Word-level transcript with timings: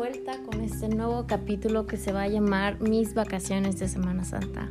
vuelta 0.00 0.38
con 0.50 0.62
este 0.62 0.88
nuevo 0.88 1.26
capítulo 1.26 1.86
que 1.86 1.98
se 1.98 2.10
va 2.10 2.22
a 2.22 2.26
llamar 2.26 2.80
Mis 2.80 3.12
vacaciones 3.12 3.78
de 3.78 3.86
Semana 3.86 4.24
Santa. 4.24 4.70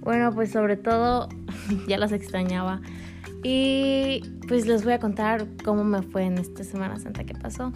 Bueno, 0.00 0.32
pues 0.32 0.52
sobre 0.52 0.78
todo 0.78 1.28
ya 1.86 1.98
las 1.98 2.12
extrañaba 2.12 2.80
y 3.42 4.22
pues 4.48 4.66
les 4.66 4.84
voy 4.84 4.94
a 4.94 5.00
contar 5.00 5.46
cómo 5.66 5.84
me 5.84 6.00
fue 6.00 6.22
en 6.22 6.38
esta 6.38 6.64
Semana 6.64 6.98
Santa 6.98 7.24
que 7.24 7.34
pasó. 7.34 7.74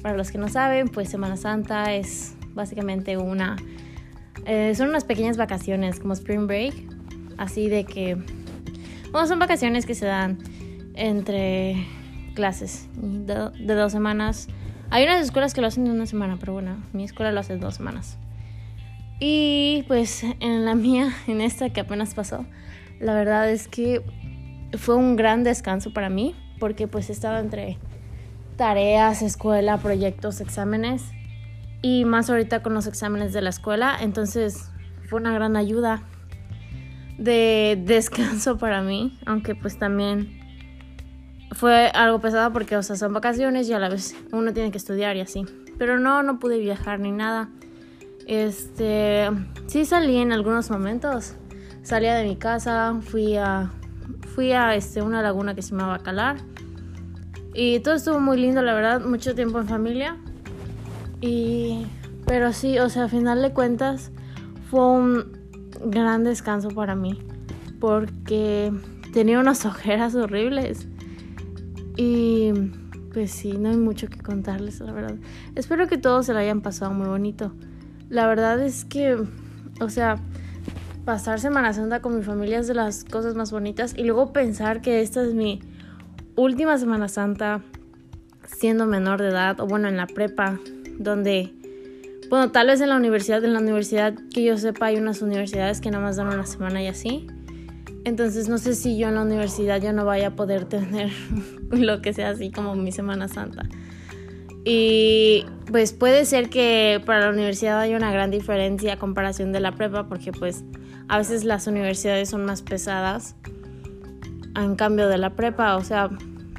Para 0.00 0.16
los 0.16 0.30
que 0.30 0.38
no 0.38 0.48
saben, 0.48 0.88
pues 0.88 1.10
Semana 1.10 1.36
Santa 1.36 1.92
es 1.92 2.36
básicamente 2.54 3.18
una... 3.18 3.56
Eh, 4.46 4.74
son 4.74 4.88
unas 4.88 5.04
pequeñas 5.04 5.36
vacaciones 5.36 6.00
como 6.00 6.14
Spring 6.14 6.46
Break, 6.46 6.74
así 7.36 7.68
de 7.68 7.84
que... 7.84 8.16
Bueno, 9.10 9.26
son 9.26 9.38
vacaciones 9.38 9.84
que 9.84 9.94
se 9.94 10.06
dan 10.06 10.38
entre 10.94 11.86
clases 12.34 12.88
de, 12.94 13.50
de 13.50 13.74
dos 13.74 13.92
semanas 13.92 14.48
hay 14.92 15.04
unas 15.04 15.24
escuelas 15.24 15.54
que 15.54 15.62
lo 15.62 15.68
hacen 15.68 15.86
en 15.86 15.92
una 15.92 16.04
semana, 16.04 16.36
pero 16.38 16.52
bueno, 16.52 16.76
mi 16.92 17.04
escuela 17.04 17.32
lo 17.32 17.40
hace 17.40 17.56
dos 17.56 17.76
semanas. 17.76 18.18
Y 19.20 19.84
pues 19.88 20.22
en 20.22 20.66
la 20.66 20.74
mía, 20.74 21.14
en 21.26 21.40
esta 21.40 21.70
que 21.70 21.80
apenas 21.80 22.12
pasó, 22.12 22.44
la 23.00 23.14
verdad 23.14 23.50
es 23.50 23.68
que 23.68 24.02
fue 24.76 24.94
un 24.94 25.16
gran 25.16 25.44
descanso 25.44 25.94
para 25.94 26.10
mí, 26.10 26.36
porque 26.60 26.88
pues 26.88 27.08
estaba 27.08 27.40
entre 27.40 27.78
tareas, 28.56 29.22
escuela, 29.22 29.78
proyectos, 29.78 30.42
exámenes, 30.42 31.02
y 31.80 32.04
más 32.04 32.28
ahorita 32.28 32.62
con 32.62 32.74
los 32.74 32.86
exámenes 32.86 33.32
de 33.32 33.40
la 33.40 33.48
escuela, 33.48 33.96
entonces 33.98 34.70
fue 35.08 35.20
una 35.20 35.32
gran 35.32 35.56
ayuda 35.56 36.02
de 37.16 37.82
descanso 37.82 38.58
para 38.58 38.82
mí, 38.82 39.18
aunque 39.24 39.54
pues 39.54 39.78
también 39.78 40.41
fue 41.54 41.90
algo 41.94 42.20
pesado 42.20 42.52
porque, 42.52 42.76
o 42.76 42.82
sea, 42.82 42.96
son 42.96 43.12
vacaciones 43.12 43.68
y 43.68 43.72
a 43.72 43.78
la 43.78 43.88
vez 43.88 44.16
uno 44.32 44.52
tiene 44.52 44.70
que 44.70 44.78
estudiar 44.78 45.16
y 45.16 45.20
así. 45.20 45.44
Pero 45.78 45.98
no, 45.98 46.22
no 46.22 46.38
pude 46.38 46.58
viajar 46.58 47.00
ni 47.00 47.12
nada. 47.12 47.48
Este, 48.26 49.28
sí 49.66 49.84
salí 49.84 50.16
en 50.18 50.32
algunos 50.32 50.70
momentos. 50.70 51.34
Salía 51.82 52.14
de 52.14 52.24
mi 52.24 52.36
casa, 52.36 52.96
fui 53.02 53.36
a, 53.36 53.70
fui 54.34 54.52
a 54.52 54.74
este, 54.74 55.02
una 55.02 55.22
laguna 55.22 55.54
que 55.54 55.62
se 55.62 55.70
llama 55.70 55.98
Calar. 55.98 56.36
Y 57.54 57.80
todo 57.80 57.94
estuvo 57.94 58.18
muy 58.18 58.38
lindo, 58.38 58.62
la 58.62 58.74
verdad, 58.74 59.00
mucho 59.04 59.34
tiempo 59.34 59.58
en 59.58 59.68
familia. 59.68 60.16
Y, 61.20 61.86
pero 62.26 62.52
sí, 62.52 62.78
o 62.78 62.88
sea, 62.88 63.04
a 63.04 63.08
final 63.08 63.42
de 63.42 63.52
cuentas, 63.52 64.10
fue 64.70 64.86
un 64.86 65.38
gran 65.84 66.24
descanso 66.24 66.68
para 66.68 66.94
mí. 66.94 67.20
Porque 67.80 68.72
tenía 69.12 69.40
unas 69.40 69.66
ojeras 69.66 70.14
horribles. 70.14 70.86
Y 71.96 72.52
pues 73.12 73.30
sí, 73.30 73.52
no 73.58 73.68
hay 73.70 73.76
mucho 73.76 74.08
que 74.08 74.18
contarles, 74.18 74.80
la 74.80 74.92
verdad. 74.92 75.16
Espero 75.54 75.86
que 75.86 75.98
todos 75.98 76.26
se 76.26 76.32
lo 76.32 76.38
hayan 76.38 76.62
pasado 76.62 76.92
muy 76.92 77.06
bonito. 77.06 77.52
La 78.08 78.26
verdad 78.26 78.62
es 78.62 78.84
que, 78.84 79.16
o 79.80 79.88
sea, 79.88 80.18
pasar 81.04 81.40
Semana 81.40 81.72
Santa 81.72 82.00
con 82.00 82.16
mi 82.16 82.22
familia 82.22 82.60
es 82.60 82.68
de 82.68 82.74
las 82.74 83.04
cosas 83.04 83.34
más 83.34 83.52
bonitas. 83.52 83.94
Y 83.96 84.04
luego 84.04 84.32
pensar 84.32 84.80
que 84.80 85.02
esta 85.02 85.22
es 85.22 85.34
mi 85.34 85.60
última 86.36 86.78
Semana 86.78 87.08
Santa 87.08 87.62
siendo 88.46 88.86
menor 88.86 89.20
de 89.20 89.28
edad, 89.28 89.60
o 89.60 89.66
bueno, 89.66 89.88
en 89.88 89.96
la 89.96 90.06
prepa, 90.06 90.58
donde, 90.98 91.52
bueno, 92.30 92.50
tal 92.50 92.68
vez 92.68 92.80
en 92.80 92.88
la 92.90 92.96
universidad, 92.96 93.44
en 93.44 93.52
la 93.52 93.60
universidad 93.60 94.14
que 94.32 94.44
yo 94.44 94.56
sepa, 94.56 94.86
hay 94.86 94.96
unas 94.96 95.22
universidades 95.22 95.80
que 95.80 95.90
nada 95.90 96.04
más 96.04 96.16
dan 96.16 96.28
una 96.28 96.46
semana 96.46 96.82
y 96.82 96.86
así. 96.86 97.26
Entonces 98.04 98.48
no 98.48 98.58
sé 98.58 98.74
si 98.74 98.98
yo 98.98 99.08
en 99.08 99.14
la 99.14 99.22
universidad 99.22 99.80
ya 99.80 99.92
no 99.92 100.04
vaya 100.04 100.28
a 100.28 100.36
poder 100.36 100.64
tener 100.64 101.10
lo 101.70 102.02
que 102.02 102.12
sea 102.12 102.30
así 102.30 102.50
como 102.50 102.74
mi 102.74 102.92
Semana 102.92 103.28
Santa. 103.28 103.64
Y 104.64 105.44
pues 105.70 105.92
puede 105.92 106.24
ser 106.24 106.48
que 106.48 107.02
para 107.04 107.20
la 107.20 107.30
universidad 107.30 107.80
haya 107.80 107.96
una 107.96 108.12
gran 108.12 108.30
diferencia 108.30 108.94
a 108.94 108.98
comparación 108.98 109.52
de 109.52 109.60
la 109.60 109.72
prepa 109.72 110.08
porque 110.08 110.32
pues 110.32 110.64
a 111.08 111.18
veces 111.18 111.44
las 111.44 111.66
universidades 111.66 112.30
son 112.30 112.44
más 112.44 112.62
pesadas 112.62 113.34
en 114.56 114.76
cambio 114.76 115.08
de 115.08 115.18
la 115.18 115.30
prepa. 115.30 115.76
O 115.76 115.84
sea, 115.84 116.10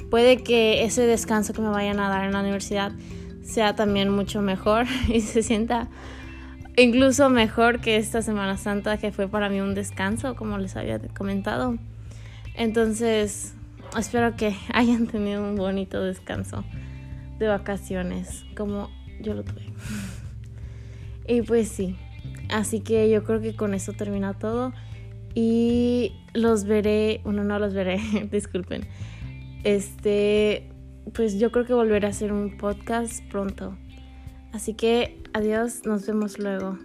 puede 0.09 0.43
que 0.43 0.83
ese 0.83 1.07
descanso 1.07 1.53
que 1.53 1.61
me 1.61 1.69
vayan 1.69 1.99
a 1.99 2.09
dar 2.09 2.25
en 2.25 2.33
la 2.33 2.41
universidad 2.41 2.91
sea 3.41 3.75
también 3.75 4.09
mucho 4.09 4.41
mejor 4.41 4.85
y 5.07 5.21
se 5.21 5.43
sienta 5.43 5.89
incluso 6.77 7.29
mejor 7.29 7.79
que 7.79 7.97
esta 7.97 8.21
Semana 8.21 8.57
Santa 8.57 8.97
que 8.97 9.11
fue 9.11 9.27
para 9.27 9.49
mí 9.49 9.61
un 9.61 9.75
descanso, 9.75 10.35
como 10.35 10.57
les 10.57 10.75
había 10.75 10.99
comentado. 10.99 11.77
Entonces, 12.55 13.53
espero 13.97 14.35
que 14.35 14.55
hayan 14.73 15.07
tenido 15.07 15.43
un 15.43 15.55
bonito 15.55 16.01
descanso 16.01 16.63
de 17.39 17.47
vacaciones, 17.47 18.45
como 18.55 18.89
yo 19.21 19.33
lo 19.33 19.43
tuve. 19.43 19.63
y 21.27 21.41
pues 21.41 21.69
sí, 21.69 21.95
así 22.49 22.79
que 22.79 23.09
yo 23.09 23.23
creo 23.23 23.41
que 23.41 23.55
con 23.55 23.73
eso 23.73 23.93
termina 23.93 24.33
todo. 24.33 24.73
Y 25.35 26.13
los 26.33 26.65
veré, 26.65 27.21
bueno, 27.23 27.43
no 27.43 27.57
los 27.57 27.73
veré, 27.73 27.99
disculpen. 28.31 28.85
Este, 29.63 30.69
pues 31.13 31.39
yo 31.39 31.51
creo 31.51 31.65
que 31.65 31.73
volveré 31.73 32.07
a 32.07 32.11
hacer 32.11 32.31
un 32.31 32.57
podcast 32.57 33.23
pronto. 33.29 33.75
Así 34.53 34.75
que 34.75 35.19
adiós, 35.33 35.81
nos 35.83 36.05
vemos 36.05 36.37
luego. 36.37 36.77